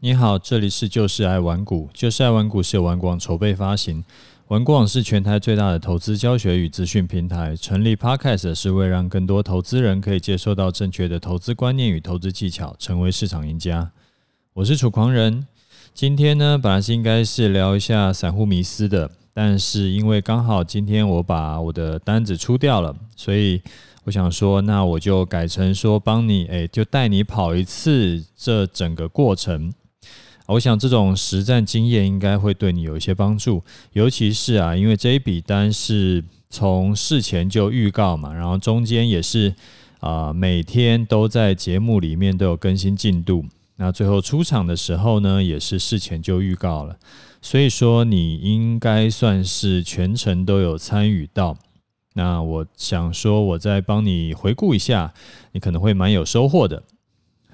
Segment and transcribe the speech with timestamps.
[0.00, 4.04] 你好，这里是就是爱玩股，就是爱玩股是由玩广筹备发行，
[4.48, 7.56] 玩广是全台最大的投资教学与资讯平台。
[7.56, 13.90] 成立 Podcast 是为让更多投资人可以接受到正确的投资观念与投资技巧，成为市场赢家。
[14.52, 15.46] 我是楚狂人，
[15.94, 23.62] 今天呢，本来是应该是聊一下散户迷思的，但是因为刚好今天我把我的单子出掉了，所以。
[24.04, 29.74] 我想说，那我就改成说帮你，诶，就带你跑一次这整个过程。
[30.46, 33.62] 我想这种实战经验应该会对你有一些帮助，
[33.92, 39.54] 尤其是啊，因为这一笔单是从事前就预告嘛，然后中间也是
[40.00, 43.44] 啊，每天都在节目里面都有更新进度。
[43.78, 46.96] 那最后出场的时候呢，也是事前就预告了，
[47.42, 51.58] 所以说你应该算是全程都有参与到。
[52.14, 55.12] 那我想说，我再帮你回顾一下，
[55.52, 56.82] 你可能会蛮有收获的。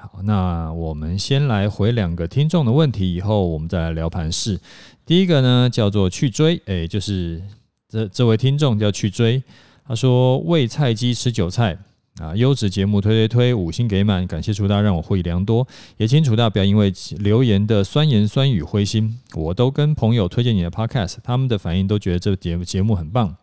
[0.02, 4.58] 好，那我们先来回两个听众的问题，以后我们再来聊盘势。
[5.06, 7.40] 第一个呢，叫做去追，诶，就是
[7.88, 9.40] 这这位听众叫去追，
[9.86, 11.78] 他说喂菜鸡吃韭菜
[12.16, 15.64] 啊，优质节目推推推，五星给满，感谢楚大让我获益良多，
[15.98, 23.36] 也请楚大不要因为留言的酸言酸语灰心，我都跟朋友推荐你的 Podcast，他们的反应都觉得这节节目很棒。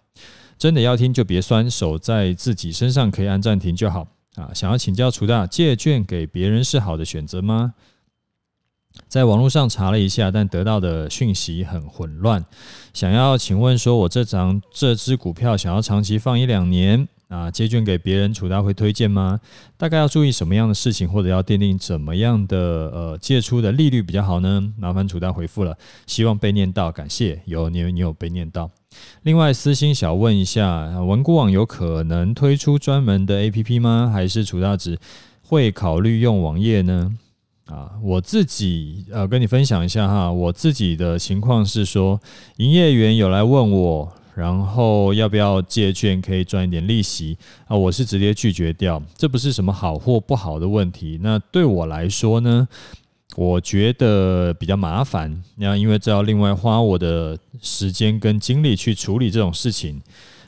[0.57, 4.51] 真的要听就别酸，手在自己身上可以按暂停就好啊！
[4.53, 7.73] 想要请教楚大，借券给别人是好的选择吗？
[9.07, 12.43] 在网络上查了一下，但得到的讯息很混乱。
[12.93, 19.39] 想要请问说，我这张这只股票想要长期放一两年啊，借券给别人，楚大会推荐吗？
[19.77, 24.73] 大概要注意什么样的事情，或者要奠定怎么样的呃借出的利率比较好呢？
[24.77, 27.39] 麻烦楚大回复了，希望被念到，感谢。
[27.45, 28.69] 有你有，你有被念到。
[29.21, 34.09] 另外，私心小问一下，文股网有可能推出专门的 APP 吗？
[34.11, 34.97] 还是楚大只
[35.43, 37.13] 会考虑用网页呢？
[37.67, 42.19] 啊，我自己呃跟你分享一下哈，我自己的情况是说，
[42.57, 47.37] 营业员有来问我，然后要不要借券可以赚一点利息？
[47.67, 51.19] 啊，我是直接拒绝掉，这不是什么好或不好的问题。
[51.21, 52.67] 那对我来说呢？
[53.35, 60.01] 我觉得比较麻烦，那因为这要另外花我的时间跟精力去处理这种事情。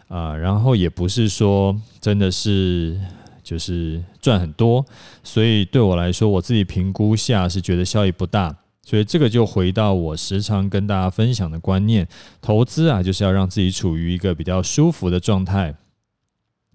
[0.07, 2.99] 啊，然后也不是说真的是
[3.41, 4.85] 就是赚很多，
[5.23, 8.53] 所以对我来说，我自己评估下是觉得效益不大，
[8.83, 12.07] 所以这个就回到我时常跟大家分享的观念，
[12.41, 15.75] 投资啊就是要让自己处于一个比较舒服的状态，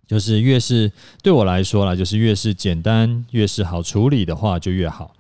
[0.07, 0.91] 就是越是
[1.23, 5.15] 对我来说啦，就是越是简单越是好处理的话就越好。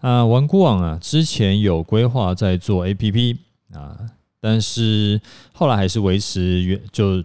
[0.00, 3.38] 啊，玩股网啊，之前有规划在做 APP
[3.72, 3.98] 啊，
[4.38, 5.18] 但是
[5.52, 7.24] 后来还是维持原就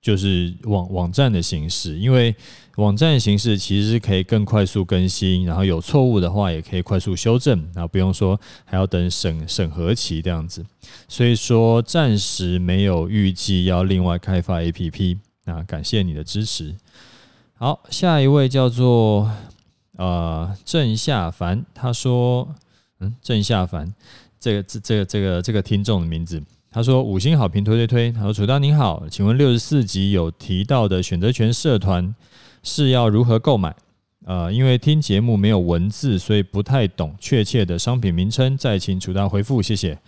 [0.00, 2.34] 就是网网站的形式，因为
[2.76, 10.64] 网站形式其实是可以更快速更新，然后有错误的话也可以快速修正，然后不用说还要等审审核期这样子，
[11.08, 15.18] 所以说暂时没有预计要另外开发 APP。
[15.44, 16.74] 那感谢你的支持。
[17.54, 19.30] 好，下一位叫做。
[19.96, 22.54] 呃，郑夏凡他说，
[23.00, 23.92] 嗯，郑夏凡，
[24.38, 28.12] 这个这这个这个这个听众的名字，他说五星好评推推推。
[28.12, 32.14] 他说楚大您好，请问六十四集有提到的选择权社团
[32.62, 33.74] 是要如何购买？
[34.24, 39.98] 呃，因为听节目没有文字，所以不太懂确切的商品名称，再请楚大回复，谢谢。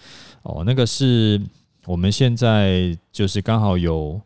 [0.43, 1.41] 哦，那个是
[1.87, 4.21] 我们现在就是刚好有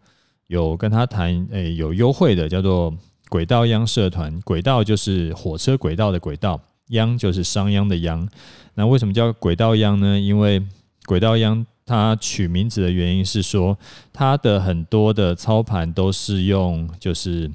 [0.48, 2.92] 有跟他谈，诶、有优惠的，叫做。
[3.30, 8.28] 轨道央社团，轨道就是火车轨道的轨道，央就是商鞅的央。
[8.74, 10.20] 那为什么叫轨道央呢？
[10.20, 10.62] 因为
[11.06, 13.78] 轨道央它取名字的原因是说，
[14.12, 17.50] 它的很多的操盘都是用，就是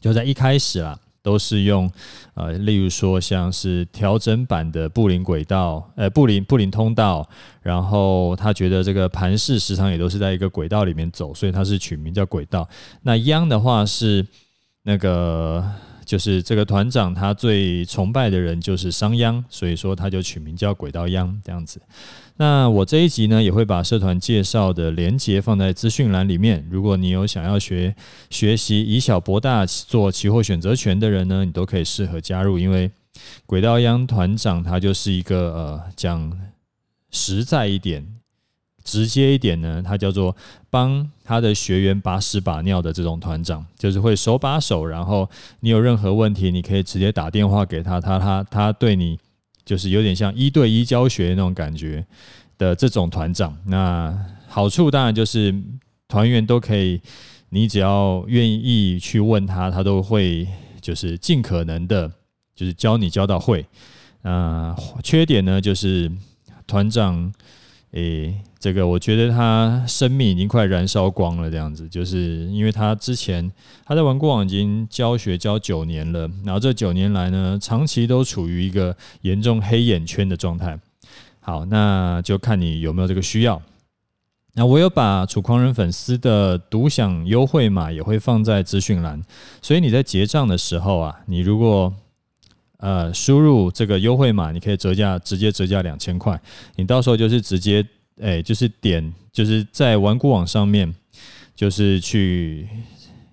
[0.00, 1.90] 就在一开始啦，都是用
[2.34, 7.28] 呃，例如说像是调整版的布林轨道，呃，布林布林通道，
[7.62, 12.68] 然后他觉得这个盘势时常也都是在一个轨道里面走，所以他是取名叫轨道。
[13.02, 14.26] 那央的话是。
[14.86, 15.64] 那个
[16.04, 21.80] 就是这个团长，他最崇拜的人就是商鞅，所以说他就取名叫轨道央这样子。
[22.36, 26.66] 那我这一集呢，也会把社团介绍的连接放在资讯栏里面。
[26.70, 27.94] 如果你有想要学
[28.28, 32.90] 学习以小博大做期货选择权的人呢，你都可以适合加入，因为
[33.46, 36.38] 轨道央团长他就是一个呃讲
[37.10, 38.04] 实在一点。
[38.84, 40.36] 直接一点呢，他叫做
[40.68, 45.28] 帮他的学员把屎把尿的这种团长，就是会手把手，然后
[45.60, 49.18] 你有任何问题，你可以直接打电话给他，他他他对你
[49.64, 52.06] 就是有点像一对一教学那种感觉
[52.58, 53.56] 的这种团长。
[53.66, 54.14] 那
[54.46, 55.54] 好处当然就是
[56.06, 57.00] 团员都可以，
[57.48, 60.46] 你只要愿意去问他，他都会
[60.82, 62.12] 就是尽可能的，
[62.54, 63.64] 就是教你教到会。
[64.20, 66.10] 那缺点呢，就是
[66.66, 67.32] 团长，
[67.94, 73.50] 诶，这个我觉得他生命已经快燃烧光了，这样子，就是因为他之前
[73.84, 80.76] 他在玩过网已经教学教九年了，然后这九年来呢，长期都处于一个严重黑眼圈的状态。
[81.38, 83.62] 好，那就看你有没有这个需要。
[84.54, 89.22] 那我有把楚狂人粉丝的独享优惠码也会放在资讯栏，
[89.62, 91.92] 所以你在结账的时候啊，你如果
[92.84, 96.38] 呃输入这个优惠码，你可以折价直接折价两千块，
[96.76, 97.84] 你到时候就是直接
[98.20, 100.94] 哎，就是点就是在玩股网上面
[101.56, 102.68] 就是去。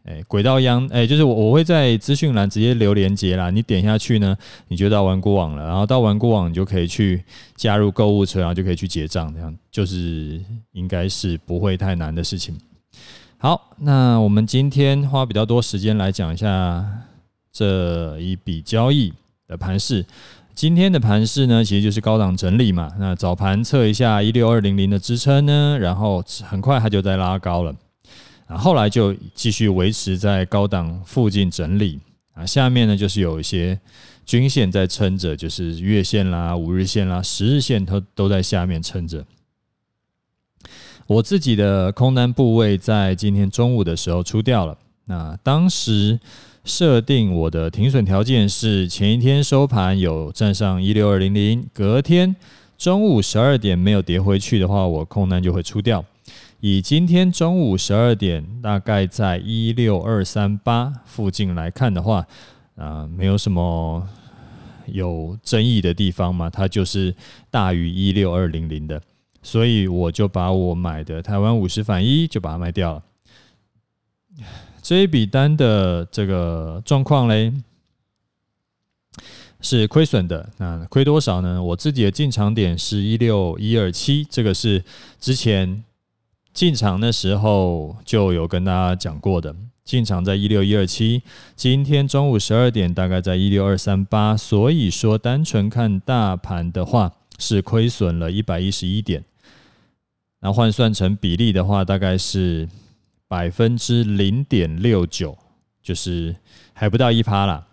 [0.04, 4.36] 哎，轨道央，哎，就是我我会在资讯栏直接留连接啦，你点下去呢，
[4.68, 7.24] 你就到玩股网了，然后到玩股网你就可以去
[7.56, 12.58] 加入购物车，然后就可以去结账，这样就是应该是不会太难的事情。
[13.38, 16.84] 好，那我们今天花比较多时间来讲一下
[17.54, 19.14] 这一笔交易
[19.52, 20.06] 的盘势。
[20.56, 22.90] 今天的盘势呢，其实就是高档整理嘛。
[22.98, 27.76] 那早盘测一下一六二零零的支撑呢，然后很快它就在拉高了。
[28.48, 32.00] 啊后来就继续维持在高档附近整理
[32.34, 33.80] 啊，下面呢就是有一些
[34.26, 39.26] 均线在撑着，就是月线啦、五日线啦、十日线都都在下面撑着。
[41.08, 46.20] 我自己的空单部位在今天中午的时候出掉了，那当时
[46.64, 52.36] 设定我的停损条件是前一天收盘有站上一六二零零，隔天
[52.78, 56.06] 中午十二点没有跌回去的话，我空单就会出掉。
[56.60, 62.24] 以今天中午十二点，大概在一六二三八附近来看的话，
[62.76, 64.08] 啊、没有什么
[64.86, 67.16] 有争议的地方嘛，它就是
[67.50, 69.02] 大于一六二零零的，
[69.42, 73.04] 所以我就把我买的台湾五十反一就把它卖掉了。
[74.82, 77.54] 这一笔单的这个状况嘞，
[79.62, 80.50] 是亏损的。
[80.58, 81.62] 那亏多少呢？
[81.62, 84.84] 我自己的进场点是一六一二七，这个是
[85.20, 85.84] 之前。
[86.54, 89.56] 进场的时候就有跟大家讲过的，
[89.86, 91.24] 进场在一六一二七，
[91.56, 99.24] 今天中午十二点大概在一六二三八，所以说单纯看大盘的话是亏损了一百一十一点，
[100.42, 102.68] 那换算成比例的话大概是
[103.32, 105.38] 百分之零点六九，
[105.82, 106.36] 就是
[106.74, 107.66] 还不到一趴啦。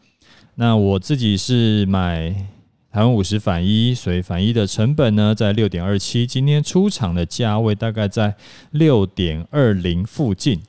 [0.55, 2.47] 那我自己是买。
[2.91, 8.35] 台湾五十反一，所以反一的成本呢在六点二七，今天出厂的价位大概在
[8.71, 10.63] 六点二零附近，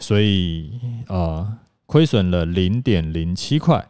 [0.00, 0.72] 所以
[1.06, 3.86] 呃亏损了零点零七块，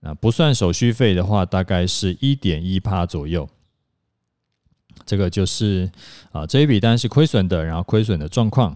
[0.00, 3.46] 那不算手续费的话，大概是一点一趴左右。
[5.04, 5.90] 这个就是
[6.30, 8.74] 啊这一笔单是亏损的，然后亏损的状况。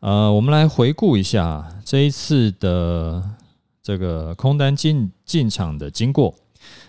[0.00, 3.22] 呃，我们来回顾一下这一次的。
[3.80, 6.34] 这个空单进进场的经过，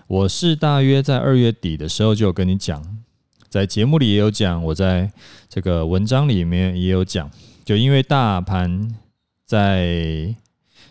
[0.05, 2.83] 我是大约在二月底的时候就有跟你讲，
[3.47, 5.09] 在节目里也有讲，我在
[5.47, 7.31] 这个文章里面也有讲，
[7.63, 8.93] 就因为大盘
[9.45, 10.35] 在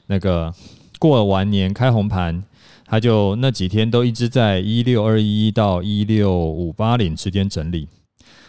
[0.07, 0.55] 那个
[0.99, 2.43] 过完年开红盘，
[2.87, 7.87] 它就那几天都一直在一六二一到一六五八零之间整理，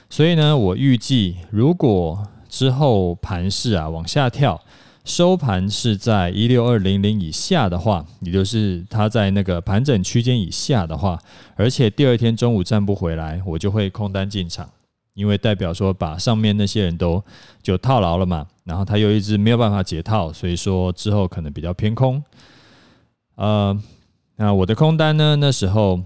[0.10, 4.60] 所以呢，我预计如果之后盘势啊往下跳。
[5.06, 11.18] 收盘是在一六二零零以下的话，也就是它在那个盘整区间以下的话，
[11.56, 14.70] 而且第二天中午站不回来，我就会空单进场，
[15.16, 17.24] 因为代表说把上面那些人都
[17.64, 22.22] 就套牢了嘛，然后他又一直没有办法解套，所以说之后可能比较偏空。
[23.36, 23.76] 呃，
[24.36, 26.00] 那我的空单呢，那时候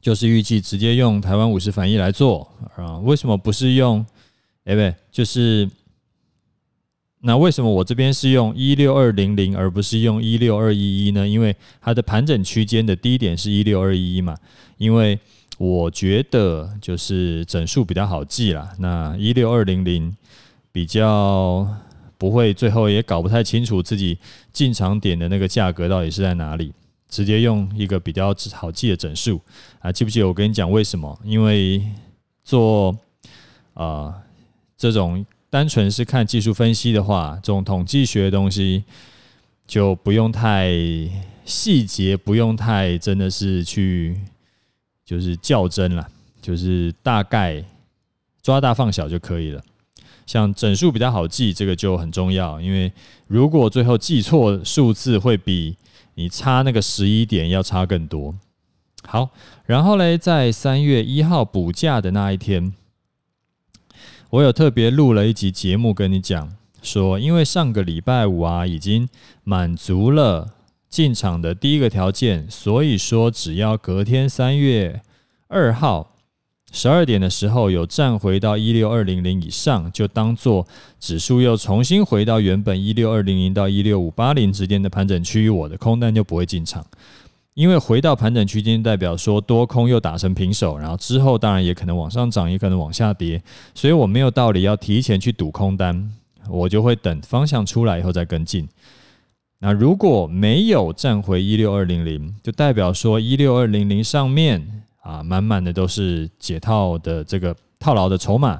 [0.00, 4.06] 就是预计直接用台湾五十反一来做啊，为什么不是用？
[4.64, 5.68] 哎，不对，就是。
[7.22, 11.28] 那为什么我这边是用一六二零零而不是用一六二一一呢？
[11.28, 14.34] 因为它的盘整区间的低点是一六二一一嘛。
[14.78, 15.20] 因为
[15.58, 18.72] 我觉得就是整数比较好记啦。
[18.78, 20.16] 那一六二零零
[20.72, 21.68] 比较
[22.16, 24.16] 不会最后也搞不太清楚自己
[24.50, 26.72] 进场点的那个价格到底是在哪里，
[27.06, 29.38] 直接用一个比较好记的整数
[29.80, 29.92] 啊。
[29.92, 31.20] 记不记得我跟你讲为什么？
[31.22, 31.82] 因为
[32.42, 32.96] 做
[33.74, 34.14] 啊、
[34.80, 35.24] 这种。
[35.52, 38.84] 单纯是看技术分析的话，这种统计学的东西
[39.66, 40.70] 就不用太
[41.44, 44.16] 细节，不用太真的是去
[45.04, 46.06] 就是较真了，
[46.40, 47.64] 就是大概
[48.40, 49.60] 抓大放小就可以了。
[50.24, 52.92] 像整数比较好记，这个就很重要，因为
[53.26, 55.76] 如果最后记错数字，会比
[56.14, 58.32] 你差那个十一点要差更多。
[59.02, 59.30] 好，
[59.66, 62.72] 然后嘞，在三月一号补假的那一天。
[64.30, 69.08] 我有特别录了一集节目跟你讲，说因为上个礼拜五啊，已经
[69.42, 70.54] 满足了
[70.88, 75.02] 进场的第一个条件，所以说只要隔天三月
[75.48, 76.14] 二号
[76.70, 80.64] 十二点的时候有站回到一六二零零以上，就当做
[81.00, 86.86] 指数又重新回到原本一六二零零到一六五八零之间的盘整区域，我的空单就不会进场。
[87.60, 93.42] 因为回到盘整区间，代表说多空又打成平手，然后之后当然也可能往上涨，也可能往下跌，
[93.74, 96.10] 所以我没有道理要提前去赌空单，
[96.48, 98.66] 我就会等方向出来以后再跟进。
[99.58, 104.66] 那如果没有站回一六二零零，就代表说一六二零零上面
[105.02, 108.58] 啊满满的都是解套的这个套牢的筹码，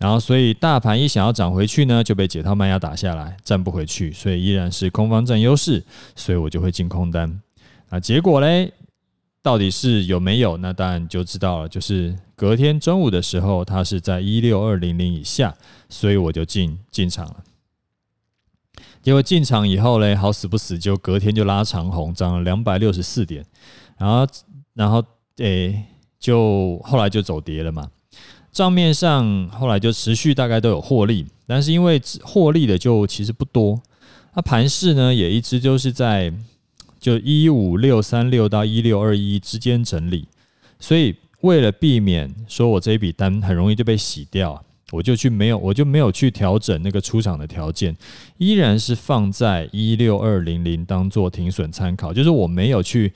[0.00, 5.84] 然后所以大盘一想要涨回去呢，就被解套卖压打下来，站不回去，所以依然是空方占优势，
[6.16, 7.38] 所以我就会进空单。
[7.90, 8.70] 啊，结果嘞，
[9.42, 10.58] 到底是有没有？
[10.58, 11.68] 那当然就知道了。
[11.68, 15.56] 就是隔天中午的时候，它是在一六二零零以下，
[15.88, 17.36] 所以我就进进场了。
[19.00, 23.42] 结果进场以后嘞，好死不死就隔天就拉长红，涨了两百六十四点，
[23.96, 24.26] 然后
[24.74, 25.02] 然后
[25.38, 25.84] 诶、
[26.20, 27.90] 就后来就走跌了嘛。
[28.52, 33.80] 账面上后来就持续大概都有获利，但是因为获利的就其实不多，
[34.34, 36.34] 那盘势呢也一直就是在。
[36.98, 40.26] 就一五六三六到一六二一之间整理，
[40.78, 47.96] 所以为了避免说我这一笔单很容易就被洗掉，我就去没有，我就没有去调整那个出场的条件，
[48.38, 53.12] 依然是放在一六二零零当做停损参考，就是我没有去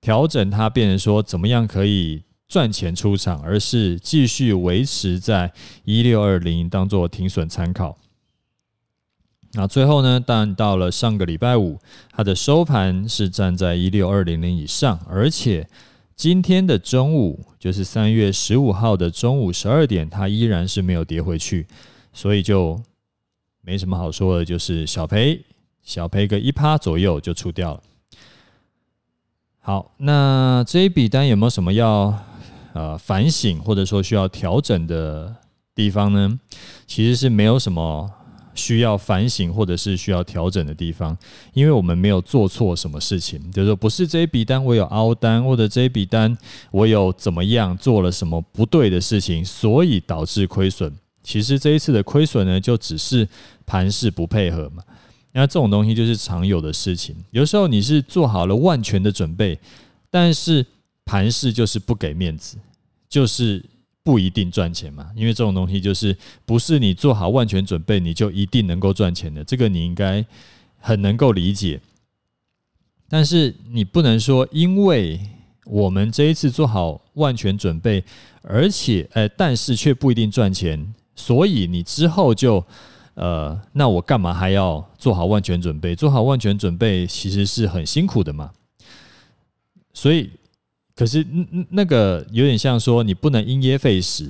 [0.00, 5.52] 调整它，变成说怎么样可以赚钱出场，而是继续维持在
[5.84, 7.96] 一六二零当做停损参考。
[9.58, 11.78] 那最后呢，当然到了上个礼拜五，
[12.12, 15.66] 它的收盘是站在一六二零零以上，而且
[16.14, 21.66] 今天的中午，就是三月十五号的中午十二点，它依然是没有跌回去，
[22.12, 22.78] 所以就
[23.62, 25.42] 没什么好说的，就是小赔
[25.82, 27.82] 小赔个一趴左右就出掉了。
[29.60, 32.14] 好，那这一笔单有没有什么要
[32.74, 35.34] 呃反省或者说需要调整的
[35.74, 36.38] 地方呢？
[36.86, 38.12] 其实是没有什么。
[38.56, 41.16] 需要反省或者是需要调整的地方，
[41.52, 46.36] 因为我们没有做错什么事情，就是说不是这一笔单我有凹单，或者这一笔单
[46.70, 50.92] 我有怎么样做了什么不对的事情，所以导致亏损。
[51.22, 53.28] 其实这一次的亏损呢，就只是
[53.64, 54.82] 盘势不配合嘛。
[55.32, 59.58] 那这种东西就是常有的事情，有时候你是做好了万全的准备，
[60.10, 60.64] 但是
[61.04, 62.56] 盘势就是不给面子，
[63.08, 63.62] 就是。
[64.06, 69.42] 不一定赚钱嘛，因为这种东西就是不是你做好万全准备，你就一定能够赚钱的。
[69.42, 70.24] 这个你应该
[70.78, 71.80] 很能够理解。
[73.08, 75.20] 但是你不能说，因为
[75.64, 78.04] 我们这一次做好万全准备，
[78.42, 82.64] 而且呃，但是却不一定赚钱，所以你之后就
[83.14, 85.96] 呃，那我干嘛还要做好万全准备？
[85.96, 88.52] 做好万全准备其实是很辛苦的嘛，
[89.92, 90.30] 所以。
[90.96, 94.24] 可是，那那个有点像说，你不能因噎废食，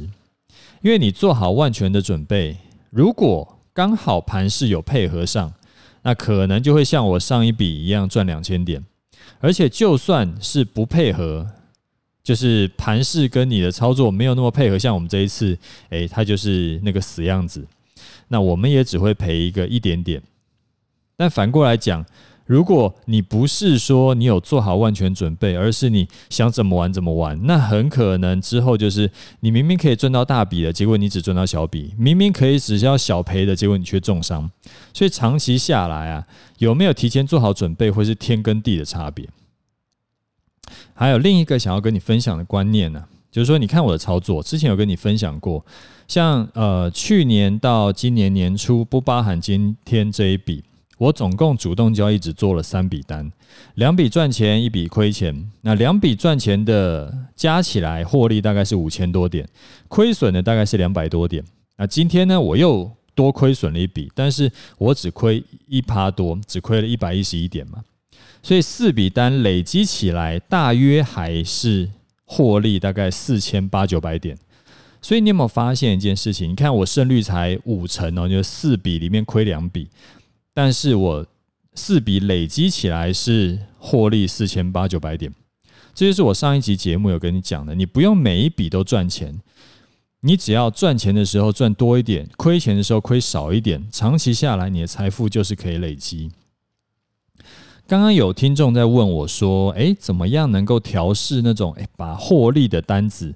[0.83, 2.57] 因为你做好万全的准备，
[2.91, 5.55] 如果刚好盘势有配合上，
[6.03, 8.85] 那可能就会像我上一笔一样赚两千点。
[9.39, 11.47] 而且，就算是不配合，
[12.23, 15.57] 就是盘势跟你的操作没有那么配合，像我们这一次，
[15.91, 17.65] 诶，它就是那个死样子，
[18.27, 20.21] 那我们也只会赔一个一点点。
[21.17, 22.05] 但反过来讲，
[22.47, 29.11] 如果你不是说你有做好万全准备，而是你想怎么玩怎么玩，那很可能之后就是
[29.41, 34.49] 你明明可以赚到大笔的，结果你只赚到小笔；明明可以只需要小赔的，结果你却重伤。
[34.95, 36.25] 所以长期下来啊，
[36.59, 39.29] 有没有提前做好准备，会是天跟地的差别。
[40.95, 45.67] 还有另一个想要跟你分享的观念呢，就是说，你看我的操作，之前有跟你分享过，
[46.07, 50.63] 像呃去年到今年年初，不包含今天这一笔。
[50.99, 53.31] 我总共主动交易只做了三笔单，
[53.75, 55.51] 两笔赚钱，一笔亏钱。
[55.61, 59.47] 那两笔赚钱的加起来获利大概是五千多点，
[59.89, 61.45] 亏损的大概是两百多点。
[61.77, 67.85] 那今天呢，我又多亏损了一笔，但是我只亏一趴多，只亏了一百一十一点嘛。
[68.43, 71.91] 所以四笔单累积起来，大约还是
[72.25, 74.39] 获利大概四千八九百点。
[75.03, 76.51] 所以你有没有发现一件事情？
[76.51, 79.89] 你看我胜率才五成哦，就是四笔里面亏两笔。
[80.57, 81.27] 但是我
[81.75, 85.31] 四笔累积起来是获利四千八九百点，
[85.93, 89.39] 这就是我上一集节目有跟你讲的，你不用每一笔都赚钱，
[90.21, 96.33] 你只要赚钱的时候赚多一点，亏钱的时候亏少一点，长期下来你的财富就是可以累积。
[97.87, 103.35] 刚刚有听众在问我说：“诶，怎么样能够调试那种诶，把获利的单子，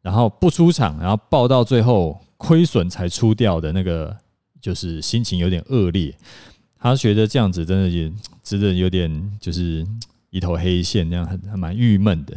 [0.00, 4.16] 然后不出场，然后报到最后亏损才出掉的那个？”
[4.60, 6.14] 就是心情有点恶劣。
[6.78, 8.12] 他觉得这样子真的也
[8.44, 9.84] 值得有点就是
[10.30, 12.36] 一头黑线，那样还还蛮郁闷的。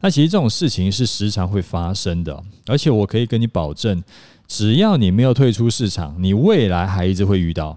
[0.00, 4.00] 那其实这种事情是时常会发生的，而且我可以跟你保证，
[4.46, 7.76] 只要你没有退出市场，你未来还一直会遇到。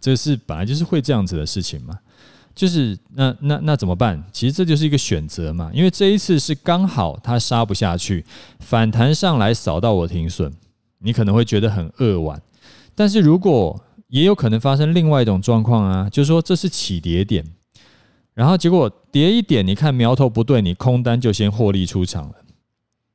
[0.00, 1.98] 这是本来就是会这样子的事情嘛，
[2.54, 4.22] 就是那那那怎么办？
[4.32, 8.24] 其实这就是一个选择嘛，因为这一次是刚好他杀不下去，
[8.58, 10.52] 反弹上来扫到我停损，
[10.98, 12.42] 你可能会觉得很扼腕。
[13.00, 17.42] 但是如果也有可能发生另外一种状况啊，就是说这是起跌点。
[18.34, 22.34] 然后结果跌一点，你看苗头不对，你空单就先获利出场了。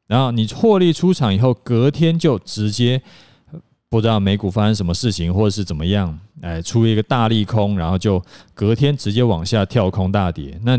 [0.07, 2.99] 然后你获利出场以后，隔天就直接
[3.87, 8.19] 不知道美股发生什么事情，或者是怎么样，哎，出一个大利空，然后就
[8.55, 10.59] 隔天直接往下跳空大跌。
[10.63, 10.75] 那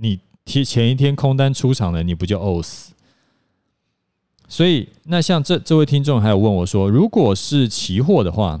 [0.00, 2.94] 你提前一天空单出场了，你不就呕死？
[4.48, 8.60] 所以，那像这这位听众还有问我说，如果是期货的话，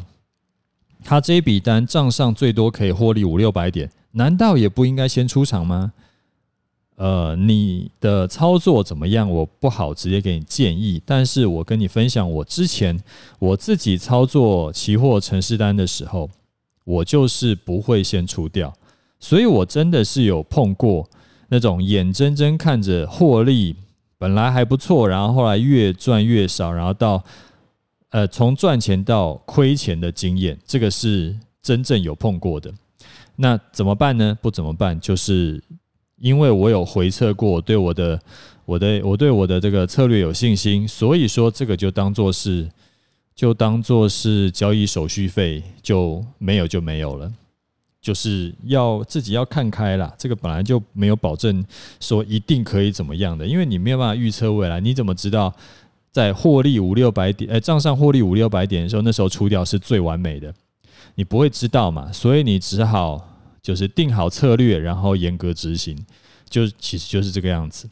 [1.04, 3.90] 他这一笔单账上最多可以获利五六百点。
[4.12, 5.92] 难道也不应该先出场吗？
[6.96, 9.30] 呃，你的操作怎么样？
[9.30, 12.98] 我不好直接给你建议，但是我跟你分享，我之前
[13.38, 16.30] 我自己操作期货程式单的时候，
[16.84, 18.72] 我就是不会先出掉，
[19.20, 21.06] 所以我真的是有碰过
[21.48, 23.76] 那种眼睁睁看着获利
[24.18, 27.22] 本来还不错，然后后来越赚越少，然后到
[28.10, 32.72] 呃从赚钱到亏钱的经验，这个是真正有碰过的。
[33.36, 34.36] 那怎么办呢？
[34.40, 35.62] 不怎么办，就是
[36.16, 38.18] 因为我有回测过，对我的、
[38.64, 42.66] 我的、我对我的这个策略有信心，所以说这个就当做是，
[43.34, 47.30] 就当做是交易手续费，就没有就没有了。
[48.06, 51.64] 就是要自己要看开啦，这个本来就没有保证
[51.98, 55.52] 说一定可以怎么样的，因为你没有办法预测未来，你怎么知道
[56.12, 60.54] 在获利五六百点，呃，账上获利五六百点的时候，那时候出掉是最完美的？
[61.16, 65.98] 你不会知道嘛，所以你只好就是定好策略，然后严格执行，
[66.48, 67.88] 就其实就是这个样子，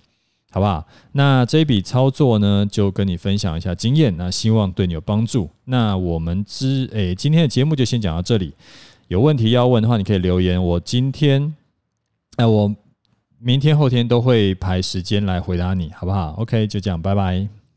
[0.52, 0.86] 好不好？
[1.10, 5.50] 那这一笔操作呢，就跟你分享一下经验，那希望对你有帮助。
[5.64, 8.54] 那我们之诶，今天的节目就先讲到这里。
[9.08, 10.62] 有问题要问的话，你可以留言。
[10.62, 11.54] 我今天，
[12.36, 12.74] 哎，我
[13.38, 17.46] 明天后天都会排时间来回答你，好不好？OK，就这样，拜拜。